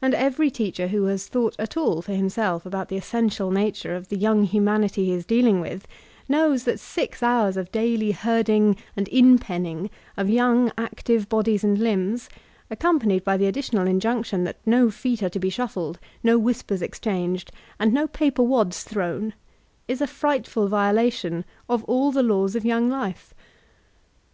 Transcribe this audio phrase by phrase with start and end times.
[0.00, 3.94] And every teacher who has thought at all for him self about the essential nature
[3.94, 5.86] of the young humanity he is dealing with,
[6.26, 11.76] knows that six hours of daily herding and in penning of young, active bodies and
[11.78, 12.30] limbs,
[12.70, 16.80] accom panied by the additional injunction that no feet are to be shuffled, no whispers
[16.80, 19.34] exchanged, and no paper wads thrown,
[19.86, 23.34] is a frightful violation of all the laws of young life.